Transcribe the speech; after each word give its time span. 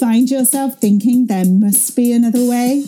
find 0.00 0.30
yourself 0.30 0.78
thinking 0.78 1.26
there 1.26 1.44
must 1.44 1.94
be 1.94 2.10
another 2.10 2.42
way? 2.48 2.86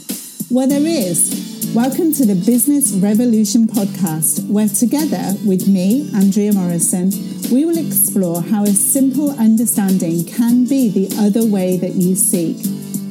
Well, 0.50 0.66
there 0.66 0.80
is. 0.80 1.70
Welcome 1.74 2.14
to 2.14 2.24
the 2.24 2.34
Business 2.34 2.92
Revolution 2.92 3.66
podcast, 3.66 4.48
where 4.48 4.68
together 4.68 5.36
with 5.44 5.68
me, 5.68 6.08
Andrea 6.14 6.54
Morrison, 6.54 7.10
we 7.52 7.66
will 7.66 7.76
explore 7.76 8.40
how 8.40 8.62
a 8.62 8.68
simple 8.68 9.30
understanding 9.38 10.24
can 10.24 10.64
be 10.64 10.88
the 10.88 11.14
other 11.20 11.44
way 11.44 11.76
that 11.76 11.92
you 11.92 12.14
seek, 12.14 12.56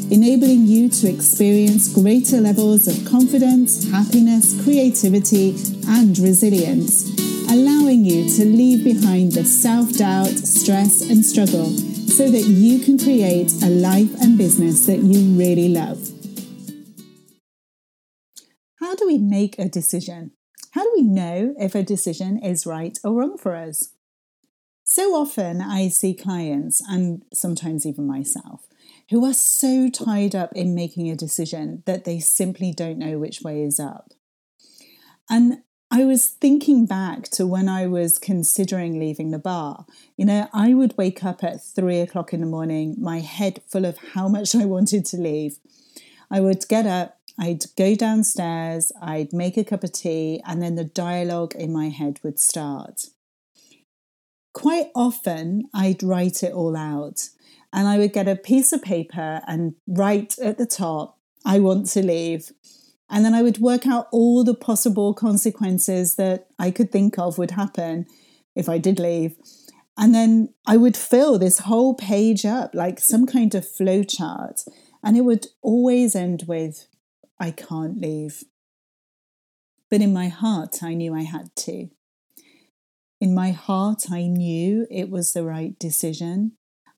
enabling 0.09 0.65
you 0.65 0.89
to 0.89 1.07
experience 1.07 1.93
greater 1.93 2.41
levels 2.41 2.87
of 2.87 3.05
confidence, 3.05 3.91
happiness, 3.91 4.59
creativity, 4.63 5.51
and 5.87 6.17
resilience, 6.17 7.05
allowing 7.51 8.03
you 8.03 8.27
to 8.35 8.45
leave 8.45 8.83
behind 8.83 9.33
the 9.33 9.45
self 9.45 9.93
doubt, 9.93 10.33
stress, 10.41 11.07
and 11.07 11.23
struggle 11.23 11.69
so 12.21 12.29
that 12.29 12.45
you 12.45 12.77
can 12.77 12.99
create 12.99 13.51
a 13.63 13.67
life 13.67 14.13
and 14.21 14.37
business 14.37 14.85
that 14.85 14.99
you 14.99 15.35
really 15.39 15.69
love. 15.69 16.07
How 18.79 18.93
do 18.93 19.07
we 19.07 19.17
make 19.17 19.57
a 19.57 19.67
decision? 19.67 20.33
How 20.73 20.83
do 20.83 20.91
we 20.95 21.01
know 21.01 21.55
if 21.57 21.73
a 21.73 21.81
decision 21.81 22.37
is 22.37 22.67
right 22.67 22.95
or 23.03 23.13
wrong 23.13 23.39
for 23.39 23.55
us? 23.55 23.95
So 24.83 25.15
often 25.15 25.61
I 25.61 25.87
see 25.87 26.13
clients, 26.13 26.79
and 26.87 27.23
sometimes 27.33 27.87
even 27.87 28.05
myself, 28.05 28.67
who 29.09 29.25
are 29.25 29.33
so 29.33 29.89
tied 29.89 30.35
up 30.35 30.51
in 30.53 30.75
making 30.75 31.09
a 31.09 31.15
decision 31.15 31.81
that 31.87 32.05
they 32.05 32.19
simply 32.19 32.71
don't 32.71 32.99
know 32.99 33.17
which 33.17 33.41
way 33.41 33.63
is 33.63 33.79
up. 33.79 34.11
And 35.27 35.63
I 35.93 36.05
was 36.05 36.25
thinking 36.25 36.85
back 36.85 37.23
to 37.31 37.45
when 37.45 37.67
I 37.67 37.85
was 37.85 38.17
considering 38.17 38.97
leaving 38.97 39.31
the 39.31 39.37
bar. 39.37 39.85
You 40.15 40.23
know, 40.23 40.47
I 40.53 40.73
would 40.73 40.97
wake 40.97 41.21
up 41.25 41.43
at 41.43 41.61
three 41.61 41.99
o'clock 41.99 42.31
in 42.31 42.39
the 42.39 42.47
morning, 42.47 42.95
my 42.97 43.19
head 43.19 43.61
full 43.67 43.83
of 43.83 43.97
how 44.13 44.29
much 44.29 44.55
I 44.55 44.63
wanted 44.63 45.03
to 45.07 45.17
leave. 45.17 45.59
I 46.31 46.39
would 46.39 46.65
get 46.69 46.85
up, 46.85 47.17
I'd 47.37 47.65
go 47.75 47.93
downstairs, 47.93 48.93
I'd 49.01 49.33
make 49.33 49.57
a 49.57 49.65
cup 49.65 49.83
of 49.83 49.91
tea, 49.91 50.41
and 50.47 50.61
then 50.61 50.75
the 50.75 50.85
dialogue 50.85 51.55
in 51.55 51.73
my 51.73 51.89
head 51.89 52.21
would 52.23 52.39
start. 52.39 53.07
Quite 54.53 54.91
often, 54.95 55.63
I'd 55.73 56.03
write 56.03 56.41
it 56.41 56.53
all 56.53 56.77
out, 56.77 57.27
and 57.73 57.89
I 57.89 57.97
would 57.97 58.13
get 58.13 58.29
a 58.29 58.37
piece 58.37 58.71
of 58.71 58.81
paper 58.81 59.41
and 59.45 59.75
write 59.85 60.39
at 60.39 60.57
the 60.57 60.65
top, 60.65 61.17
I 61.45 61.59
want 61.59 61.87
to 61.87 62.01
leave. 62.01 62.53
And 63.11 63.25
then 63.25 63.35
I 63.35 63.41
would 63.41 63.57
work 63.57 63.85
out 63.85 64.07
all 64.13 64.45
the 64.45 64.55
possible 64.55 65.13
consequences 65.13 66.15
that 66.15 66.47
I 66.57 66.71
could 66.71 66.93
think 66.93 67.19
of 67.19 67.37
would 67.37 67.51
happen 67.51 68.05
if 68.55 68.69
I 68.69 68.77
did 68.77 68.99
leave. 68.99 69.35
And 69.97 70.15
then 70.15 70.53
I 70.65 70.77
would 70.77 70.95
fill 70.95 71.37
this 71.37 71.59
whole 71.59 71.93
page 71.93 72.45
up 72.45 72.73
like 72.73 72.99
some 72.99 73.27
kind 73.27 73.53
of 73.53 73.67
flow 73.67 74.03
chart. 74.03 74.61
And 75.03 75.17
it 75.17 75.21
would 75.21 75.47
always 75.61 76.15
end 76.15 76.45
with, 76.47 76.87
I 77.37 77.51
can't 77.51 77.99
leave. 77.99 78.45
But 79.89 79.99
in 79.99 80.13
my 80.13 80.29
heart, 80.29 80.81
I 80.81 80.93
knew 80.93 81.13
I 81.13 81.23
had 81.23 81.53
to. 81.57 81.89
In 83.19 83.35
my 83.35 83.51
heart, 83.51 84.05
I 84.09 84.25
knew 84.25 84.87
it 84.89 85.09
was 85.09 85.33
the 85.33 85.43
right 85.43 85.77
decision. 85.77 86.53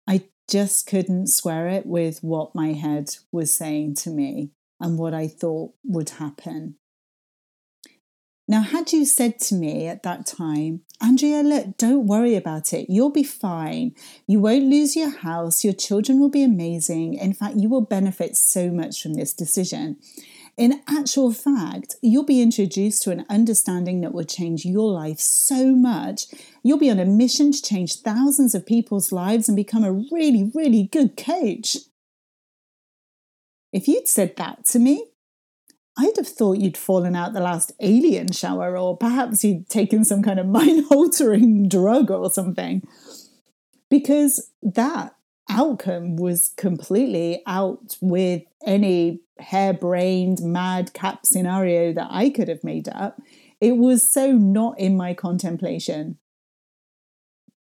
I 0.07 0.25
just 0.47 0.85
couldn't 0.85 1.27
square 1.27 1.69
it 1.69 1.87
with 1.87 2.19
what 2.19 2.53
my 2.53 2.73
head 2.73 3.15
was 3.31 3.51
saying 3.51 3.95
to 3.95 4.11
me 4.11 4.51
and 4.79 4.97
what 4.97 5.13
I 5.13 5.27
thought 5.27 5.73
would 5.83 6.09
happen. 6.11 6.75
Now, 8.45 8.61
had 8.61 8.91
you 8.91 9.05
said 9.05 9.39
to 9.41 9.55
me 9.55 9.87
at 9.87 10.03
that 10.03 10.25
time, 10.25 10.81
Andrea, 11.01 11.43
look, 11.43 11.77
don't 11.77 12.07
worry 12.07 12.35
about 12.35 12.73
it. 12.73 12.87
You'll 12.89 13.09
be 13.09 13.23
fine. 13.23 13.95
You 14.27 14.41
won't 14.41 14.65
lose 14.65 14.97
your 14.97 15.11
house. 15.11 15.63
Your 15.63 15.73
children 15.73 16.19
will 16.19 16.29
be 16.29 16.43
amazing. 16.43 17.13
In 17.13 17.33
fact, 17.33 17.55
you 17.55 17.69
will 17.69 17.81
benefit 17.81 18.35
so 18.35 18.69
much 18.69 19.01
from 19.01 19.13
this 19.13 19.33
decision. 19.33 19.97
In 20.57 20.81
actual 20.87 21.31
fact, 21.31 21.95
you'll 22.01 22.25
be 22.25 22.41
introduced 22.41 23.01
to 23.03 23.11
an 23.11 23.25
understanding 23.29 24.01
that 24.01 24.13
will 24.13 24.25
change 24.25 24.65
your 24.65 24.91
life 24.91 25.19
so 25.19 25.73
much. 25.73 26.25
You'll 26.63 26.77
be 26.77 26.91
on 26.91 26.99
a 26.99 27.05
mission 27.05 27.53
to 27.53 27.61
change 27.61 28.01
thousands 28.01 28.53
of 28.53 28.65
people's 28.65 29.11
lives 29.11 29.47
and 29.47 29.55
become 29.55 29.83
a 29.83 30.05
really, 30.11 30.51
really 30.53 30.89
good 30.91 31.15
coach. 31.17 31.77
If 33.73 33.87
you'd 33.87 34.07
said 34.07 34.35
that 34.37 34.65
to 34.67 34.79
me, 34.79 35.07
I'd 35.97 36.17
have 36.17 36.27
thought 36.27 36.59
you'd 36.59 36.77
fallen 36.77 37.15
out 37.15 37.33
the 37.33 37.39
last 37.39 37.71
alien 37.79 38.31
shower, 38.31 38.77
or 38.77 38.95
perhaps 38.95 39.43
you'd 39.43 39.67
taken 39.67 40.05
some 40.05 40.21
kind 40.21 40.39
of 40.39 40.45
mind 40.59 40.85
altering 40.91 41.67
drug 41.67 42.11
or 42.11 42.31
something. 42.31 42.83
Because 43.89 44.51
that 44.61 45.15
outcome 45.49 46.15
was 46.15 46.53
completely 46.55 47.41
out 47.45 47.97
with 47.99 48.43
any 48.65 49.21
harebrained 49.39 50.39
madcap 50.41 51.25
scenario 51.25 51.93
that 51.93 52.07
I 52.09 52.29
could 52.29 52.47
have 52.47 52.63
made 52.63 52.87
up. 52.89 53.19
It 53.59 53.77
was 53.77 54.07
so 54.07 54.31
not 54.31 54.79
in 54.79 54.95
my 54.95 55.13
contemplation. 55.13 56.17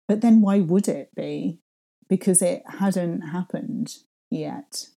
But 0.09 0.21
then 0.21 0.43
why 0.43 0.61
would 0.61 0.89
it 0.89 1.15
be? 1.15 1.61
Because 2.09 2.43
it 2.43 2.63
hadn't 2.67 3.23
happened 3.23 3.95
yet 4.31 4.89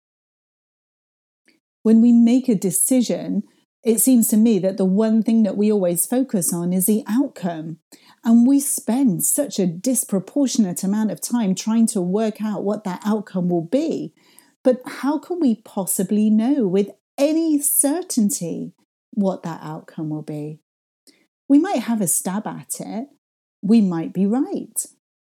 when 1.85 2.01
we 2.01 2.11
make 2.11 2.49
a 2.49 2.55
decision, 2.55 3.43
it 3.83 3.99
seems 3.99 4.27
to 4.27 4.37
me 4.37 4.57
that 4.57 4.77
the 4.77 4.83
one 4.83 5.21
thing 5.21 5.43
that 5.43 5.55
we 5.55 5.71
always 5.71 6.07
focus 6.07 6.51
on 6.51 6.73
is 6.73 6.87
the 6.87 7.03
outcome. 7.07 7.77
And 8.23 8.47
we 8.47 8.59
spend 8.59 9.23
such 9.23 9.59
a 9.59 9.67
disproportionate 9.67 10.83
amount 10.83 11.11
of 11.11 11.21
time 11.21 11.53
trying 11.53 11.85
to 11.89 12.01
work 12.01 12.41
out 12.41 12.63
what 12.63 12.85
that 12.85 13.03
outcome 13.05 13.49
will 13.49 13.67
be. 13.67 14.15
But 14.63 14.81
how 14.87 15.19
can 15.19 15.39
we 15.39 15.61
possibly 15.61 16.31
know 16.31 16.67
with 16.67 16.89
any 17.19 17.61
certainty 17.61 18.73
what 19.11 19.43
that 19.43 19.59
outcome 19.61 20.09
will 20.09 20.23
be? 20.23 20.61
We 21.47 21.59
might 21.59 21.83
have 21.83 22.01
a 22.01 22.07
stab 22.07 22.47
at 22.47 22.79
it, 22.79 23.09
we 23.61 23.81
might 23.81 24.11
be 24.11 24.25
right, 24.25 24.73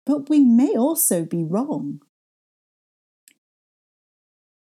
but 0.06 0.30
we 0.30 0.40
may 0.40 0.74
also 0.74 1.26
be 1.26 1.44
wrong 1.44 2.00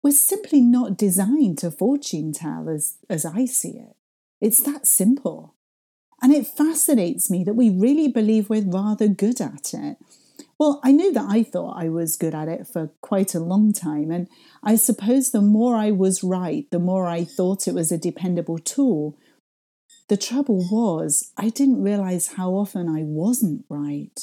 we're 0.04 0.12
simply 0.12 0.62
not 0.62 0.98
designed 0.98 1.58
to 1.60 1.72
fortune 1.72 2.32
tell 2.32 2.70
as, 2.70 2.98
as 3.10 3.26
I 3.26 3.46
see 3.46 3.78
it. 3.78 3.96
It's 4.40 4.62
that 4.64 4.88
simple. 4.88 5.56
And 6.22 6.34
it 6.34 6.48
fascinates 6.48 7.30
me 7.30 7.44
that 7.44 7.56
we 7.56 7.70
really 7.70 8.08
believe 8.08 8.50
we're 8.50 8.62
rather 8.62 9.08
good 9.08 9.42
at 9.42 9.74
it. 9.74 9.98
Well, 10.58 10.82
I 10.84 10.92
knew 10.92 11.14
that 11.14 11.28
I 11.30 11.44
thought 11.44 11.82
I 11.82 11.88
was 11.88 12.18
good 12.18 12.36
at 12.36 12.50
it 12.50 12.68
for 12.68 12.92
quite 13.02 13.34
a 13.34 13.40
long 13.40 13.72
time. 13.72 14.12
And 14.12 14.28
I 14.62 14.76
suppose 14.76 15.32
the 15.32 15.42
more 15.42 15.76
I 15.76 15.92
was 15.92 16.24
right, 16.24 16.70
the 16.70 16.80
more 16.80 17.08
I 17.08 17.24
thought 17.24 17.68
it 17.68 17.74
was 17.74 17.92
a 17.92 17.98
dependable 17.98 18.58
tool. 18.58 19.18
The 20.10 20.18
trouble 20.18 20.68
was, 20.70 21.32
I 21.38 21.50
didn't 21.50 21.84
realize 21.84 22.34
how 22.34 22.52
often 22.52 22.90
I 22.90 23.04
wasn't 23.04 23.64
right. 23.70 24.20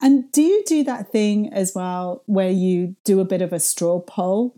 And 0.00 0.30
do 0.30 0.42
you 0.42 0.62
do 0.66 0.84
that 0.84 1.10
thing 1.10 1.52
as 1.52 1.74
well 1.74 2.22
where 2.26 2.50
you 2.50 2.96
do 3.04 3.20
a 3.20 3.24
bit 3.24 3.42
of 3.42 3.52
a 3.52 3.60
straw 3.60 4.00
poll 4.00 4.54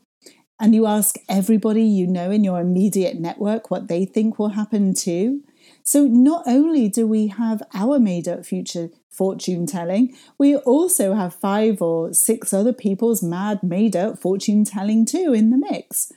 and 0.60 0.74
you 0.74 0.86
ask 0.86 1.16
everybody 1.28 1.84
you 1.84 2.06
know 2.06 2.30
in 2.30 2.42
your 2.42 2.60
immediate 2.60 3.18
network 3.18 3.70
what 3.70 3.88
they 3.88 4.04
think 4.04 4.38
will 4.38 4.50
happen 4.50 4.94
too? 4.94 5.42
So 5.82 6.06
not 6.06 6.42
only 6.46 6.88
do 6.88 7.06
we 7.06 7.28
have 7.28 7.62
our 7.72 7.98
made 7.98 8.28
up 8.28 8.44
future 8.44 8.90
fortune 9.10 9.66
telling, 9.66 10.14
we 10.38 10.56
also 10.56 11.14
have 11.14 11.34
five 11.34 11.80
or 11.80 12.12
six 12.12 12.52
other 12.52 12.72
people's 12.72 13.22
mad 13.22 13.62
made 13.62 13.96
up 13.96 14.18
fortune 14.18 14.64
telling 14.64 15.06
too 15.06 15.32
in 15.32 15.50
the 15.50 15.56
mix, 15.56 16.12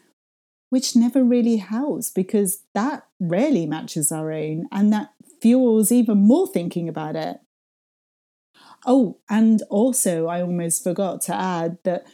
which 0.70 0.96
never 0.96 1.24
really 1.24 1.58
helps 1.58 2.12
because 2.12 2.64
that 2.74 3.08
rarely 3.20 3.66
matches 3.66 4.12
our 4.12 4.32
own 4.32 4.68
and 4.72 4.92
that 4.92 5.14
fuels 5.42 5.92
even 5.92 6.18
more 6.18 6.48
thinking 6.48 6.90
about 6.90 7.16
it. 7.16 7.40
Oh, 8.86 9.19
and 9.30 9.62
also, 9.69 10.28
I 10.28 10.42
almost 10.42 10.84
forgot 10.84 11.22
to 11.22 11.36
add 11.36 11.78
that 11.84 12.05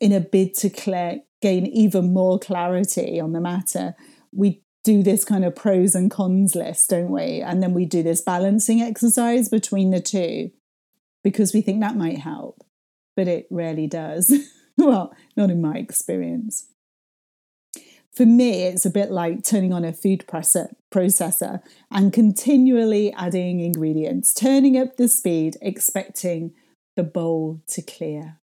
in 0.00 0.12
a 0.12 0.20
bid 0.20 0.54
to 0.54 0.70
clear, 0.70 1.20
gain 1.40 1.66
even 1.66 2.12
more 2.12 2.38
clarity 2.38 3.20
on 3.20 3.32
the 3.32 3.40
matter, 3.40 3.94
we 4.32 4.62
do 4.84 5.02
this 5.02 5.24
kind 5.24 5.44
of 5.44 5.54
pros 5.54 5.94
and 5.94 6.10
cons 6.10 6.54
list, 6.54 6.90
don't 6.90 7.10
we? 7.10 7.40
And 7.40 7.62
then 7.62 7.74
we 7.74 7.84
do 7.84 8.02
this 8.02 8.20
balancing 8.20 8.80
exercise 8.80 9.48
between 9.48 9.90
the 9.90 10.00
two 10.00 10.50
because 11.22 11.52
we 11.52 11.60
think 11.60 11.80
that 11.80 11.96
might 11.96 12.18
help, 12.18 12.64
but 13.16 13.28
it 13.28 13.46
rarely 13.50 13.86
does. 13.86 14.32
well, 14.78 15.12
not 15.36 15.50
in 15.50 15.60
my 15.60 15.76
experience 15.76 16.68
for 18.18 18.26
me, 18.26 18.64
it's 18.64 18.84
a 18.84 18.90
bit 18.90 19.12
like 19.12 19.44
turning 19.44 19.72
on 19.72 19.84
a 19.84 19.92
food 19.92 20.26
presser, 20.26 20.74
processor 20.90 21.62
and 21.88 22.12
continually 22.12 23.12
adding 23.12 23.60
ingredients, 23.60 24.34
turning 24.34 24.76
up 24.76 24.96
the 24.96 25.06
speed, 25.06 25.56
expecting 25.62 26.52
the 26.96 27.04
bowl 27.04 27.60
to 27.68 27.80
clear. 27.80 28.40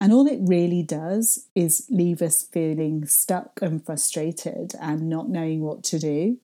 And 0.00 0.12
all 0.12 0.26
it 0.26 0.40
really 0.42 0.82
does 0.82 1.46
is 1.54 1.86
leave 1.88 2.22
us 2.22 2.42
feeling 2.42 3.06
stuck 3.06 3.60
and 3.62 3.86
frustrated 3.86 4.72
and 4.80 5.08
not 5.08 5.28
knowing 5.28 5.60
what 5.60 5.84
to 5.84 6.00
do. 6.00 6.38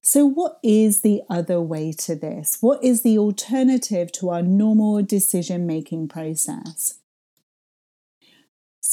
So, 0.00 0.24
what 0.24 0.58
is 0.62 1.02
the 1.02 1.20
other 1.28 1.60
way 1.60 1.92
to 1.98 2.14
this? 2.14 2.56
What 2.62 2.82
is 2.82 3.02
the 3.02 3.18
alternative 3.18 4.10
to 4.12 4.30
our 4.30 4.42
normal 4.42 5.02
decision 5.02 5.66
making 5.66 6.08
process? 6.08 6.98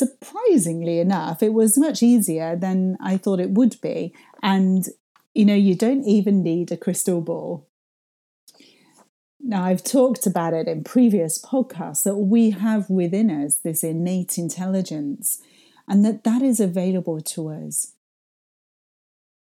Surprisingly 0.01 0.98
enough, 0.98 1.44
it 1.44 1.53
was 1.53 1.77
much 1.77 2.01
easier 2.01 2.56
than 2.56 2.98
I 3.00 3.18
thought 3.18 3.39
it 3.39 3.51
would 3.51 3.80
be. 3.81 4.15
And, 4.42 4.88
you 5.36 5.45
know, 5.45 5.53
you 5.53 5.75
don't 5.75 6.03
even 6.06 6.42
need 6.42 6.71
a 6.71 6.77
crystal 6.77 7.21
ball. 7.21 7.68
Now, 9.39 9.63
I've 9.63 9.83
talked 9.83 10.25
about 10.25 10.56
it 10.56 10.68
in 10.68 10.83
previous 10.83 11.39
podcasts 11.39 12.01
that 12.01 12.15
we 12.15 12.50
have 12.50 12.89
within 12.89 13.30
us 13.30 13.57
this 13.57 13.83
innate 13.83 14.39
intelligence 14.39 15.39
and 15.88 16.03
that 16.03 16.24
that 16.24 16.42
is 16.42 16.59
available 16.59 17.21
to 17.21 17.50
us. 17.50 17.94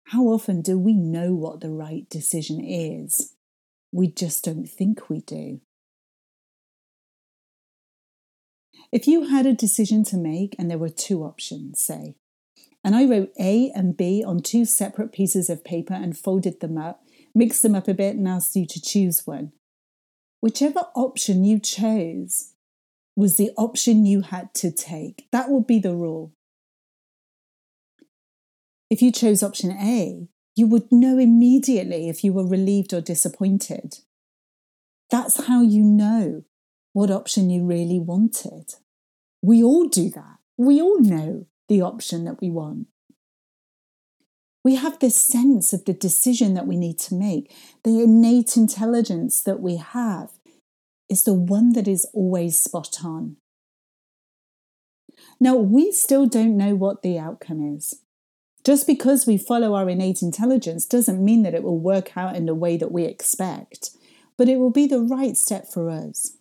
How 0.06 0.24
often 0.24 0.60
do 0.60 0.76
we 0.76 0.92
know 0.92 1.34
what 1.34 1.60
the 1.60 1.70
right 1.70 2.10
decision 2.10 2.60
is? 2.60 3.34
We 3.92 4.08
just 4.08 4.44
don't 4.44 4.68
think 4.68 5.08
we 5.08 5.20
do. 5.20 5.60
If 8.90 9.06
you 9.06 9.28
had 9.28 9.46
a 9.46 9.52
decision 9.52 10.04
to 10.04 10.16
make 10.16 10.56
and 10.58 10.70
there 10.70 10.78
were 10.78 10.88
two 10.88 11.22
options, 11.22 11.80
say, 11.80 12.16
and 12.82 12.94
I 12.94 13.04
wrote 13.04 13.32
A 13.38 13.70
and 13.74 13.96
B 13.96 14.24
on 14.26 14.40
two 14.40 14.64
separate 14.64 15.12
pieces 15.12 15.50
of 15.50 15.64
paper 15.64 15.94
and 15.94 16.16
folded 16.16 16.60
them 16.60 16.78
up, 16.78 17.02
mixed 17.34 17.62
them 17.62 17.74
up 17.74 17.88
a 17.88 17.94
bit, 17.94 18.16
and 18.16 18.26
asked 18.26 18.56
you 18.56 18.66
to 18.66 18.80
choose 18.80 19.26
one 19.26 19.52
whichever 20.40 20.86
option 20.94 21.44
you 21.44 21.58
chose 21.58 22.54
was 23.16 23.36
the 23.36 23.50
option 23.56 24.06
you 24.06 24.20
had 24.22 24.54
to 24.54 24.70
take. 24.70 25.26
That 25.32 25.50
would 25.50 25.66
be 25.66 25.78
the 25.78 25.94
rule. 25.94 26.32
If 28.90 29.02
you 29.02 29.10
chose 29.10 29.42
option 29.42 29.72
A, 29.72 30.28
you 30.54 30.66
would 30.66 30.90
know 30.90 31.18
immediately 31.18 32.08
if 32.08 32.24
you 32.24 32.32
were 32.32 32.46
relieved 32.46 32.92
or 32.94 33.00
disappointed. 33.00 33.98
That's 35.10 35.46
how 35.46 35.62
you 35.62 35.82
know 35.82 36.44
what 36.92 37.10
option 37.10 37.50
you 37.50 37.64
really 37.64 37.98
wanted. 37.98 38.74
We 39.42 39.62
all 39.62 39.86
do 39.86 40.10
that. 40.10 40.38
We 40.56 40.80
all 40.80 41.00
know 41.00 41.46
the 41.68 41.82
option 41.82 42.24
that 42.24 42.40
we 42.40 42.50
want. 42.50 42.88
We 44.64 44.74
have 44.74 44.98
this 44.98 45.20
sense 45.20 45.72
of 45.72 45.84
the 45.84 45.92
decision 45.92 46.54
that 46.54 46.66
we 46.66 46.76
need 46.76 46.98
to 47.00 47.14
make. 47.14 47.54
The 47.84 48.02
innate 48.02 48.56
intelligence 48.56 49.42
that 49.42 49.60
we 49.60 49.76
have 49.76 50.30
is 51.08 51.24
the 51.24 51.34
one 51.34 51.72
that 51.72 51.88
is 51.88 52.06
always 52.12 52.60
spot 52.60 52.98
on. 53.04 53.36
Now, 55.40 55.56
we 55.56 55.92
still 55.92 56.26
don't 56.26 56.56
know 56.56 56.74
what 56.74 57.02
the 57.02 57.18
outcome 57.18 57.76
is. 57.76 58.02
Just 58.64 58.86
because 58.86 59.26
we 59.26 59.38
follow 59.38 59.74
our 59.74 59.88
innate 59.88 60.20
intelligence 60.20 60.84
doesn't 60.84 61.24
mean 61.24 61.44
that 61.44 61.54
it 61.54 61.62
will 61.62 61.78
work 61.78 62.16
out 62.16 62.36
in 62.36 62.46
the 62.46 62.54
way 62.54 62.76
that 62.76 62.92
we 62.92 63.04
expect, 63.04 63.90
but 64.36 64.48
it 64.48 64.56
will 64.56 64.70
be 64.70 64.86
the 64.86 65.00
right 65.00 65.36
step 65.36 65.66
for 65.72 65.88
us. 65.88 66.37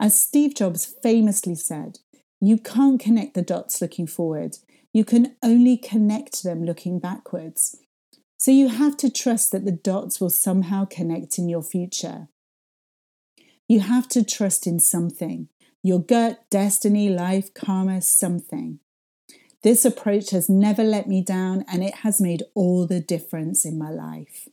As 0.00 0.18
Steve 0.18 0.54
Jobs 0.54 0.86
famously 0.86 1.54
said, 1.54 1.98
you 2.40 2.56
can't 2.56 2.98
connect 2.98 3.34
the 3.34 3.42
dots 3.42 3.82
looking 3.82 4.06
forward, 4.06 4.56
you 4.94 5.04
can 5.04 5.36
only 5.42 5.76
connect 5.76 6.42
them 6.42 6.64
looking 6.64 6.98
backwards. 6.98 7.76
So 8.38 8.50
you 8.50 8.68
have 8.68 8.96
to 8.96 9.10
trust 9.10 9.52
that 9.52 9.66
the 9.66 9.72
dots 9.72 10.18
will 10.18 10.30
somehow 10.30 10.86
connect 10.86 11.36
in 11.36 11.50
your 11.50 11.62
future. 11.62 12.28
You 13.68 13.80
have 13.80 14.08
to 14.08 14.24
trust 14.24 14.66
in 14.66 14.80
something 14.80 15.48
your 15.82 16.00
gut, 16.00 16.44
destiny, 16.50 17.08
life, 17.08 17.54
karma, 17.54 18.02
something. 18.02 18.80
This 19.62 19.84
approach 19.84 20.30
has 20.30 20.48
never 20.48 20.82
let 20.82 21.08
me 21.08 21.22
down 21.22 21.64
and 21.70 21.82
it 21.82 21.96
has 21.96 22.20
made 22.20 22.42
all 22.54 22.86
the 22.86 23.00
difference 23.00 23.64
in 23.64 23.78
my 23.78 23.90
life. 23.90 24.48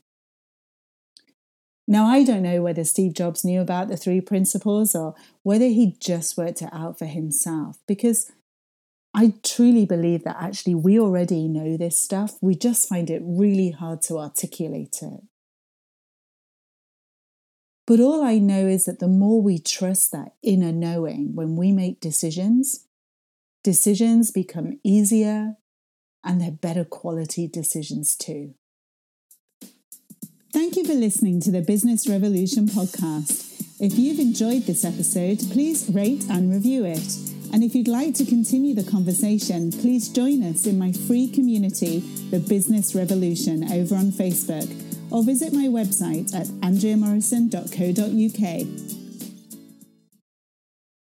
Now, 1.87 2.05
I 2.05 2.23
don't 2.23 2.43
know 2.43 2.61
whether 2.61 2.83
Steve 2.83 3.13
Jobs 3.13 3.45
knew 3.45 3.61
about 3.61 3.87
the 3.87 3.95
three 3.95 4.19
principles 4.19 4.93
or 4.93 5.15
whether 5.43 5.67
he 5.67 5.95
just 5.99 6.37
worked 6.37 6.61
it 6.61 6.69
out 6.73 6.99
for 6.99 7.05
himself 7.05 7.77
because 7.87 8.29
I 9.13 9.33
truly 9.41 9.85
believe 9.85 10.23
that 10.25 10.37
actually 10.39 10.75
we 10.75 10.99
already 10.99 11.47
know 11.47 11.77
this 11.77 11.97
stuff. 11.99 12.37
We 12.41 12.55
just 12.55 12.89
find 12.89 13.09
it 13.09 13.21
really 13.23 13.71
hard 13.71 14.01
to 14.03 14.17
articulate 14.17 14.99
it. 15.01 15.21
But 17.87 18.01
all 18.01 18.21
I 18.21 18.37
know 18.37 18.67
is 18.67 18.83
that 18.83 18.99
the 18.99 19.07
more 19.07 19.41
we 19.41 19.57
trust 19.57 20.11
that 20.11 20.33
inner 20.43 20.73
knowing 20.73 21.35
when 21.35 21.55
we 21.55 21.71
make 21.71 22.01
decisions, 22.01 22.85
decisions 23.63 24.29
become 24.29 24.79
easier 24.83 25.55
and 26.21 26.41
they're 26.41 26.51
better 26.51 26.83
quality 26.83 27.47
decisions 27.47 28.17
too. 28.17 28.55
Thank 30.57 30.73
you 30.75 30.83
for 30.85 30.95
listening 30.95 31.39
to 31.41 31.51
the 31.51 31.61
Business 31.61 32.09
Revolution 32.09 32.65
podcast. 32.65 33.61
If 33.79 33.99
you've 33.99 34.17
enjoyed 34.17 34.63
this 34.63 34.83
episode, 34.83 35.37
please 35.51 35.87
rate 35.87 36.25
and 36.31 36.51
review 36.51 36.83
it. 36.83 37.15
And 37.53 37.63
if 37.63 37.75
you'd 37.75 37.87
like 37.87 38.15
to 38.15 38.25
continue 38.25 38.73
the 38.73 38.83
conversation, 38.83 39.71
please 39.71 40.09
join 40.09 40.41
us 40.41 40.65
in 40.65 40.79
my 40.79 40.93
free 40.93 41.27
community, 41.27 41.99
The 42.31 42.39
Business 42.39 42.95
Revolution, 42.95 43.71
over 43.71 43.93
on 43.93 44.05
Facebook, 44.05 44.67
or 45.11 45.23
visit 45.23 45.53
my 45.53 45.67
website 45.67 46.33
at 46.33 46.47
andreamorrison.co.uk. 46.47 48.96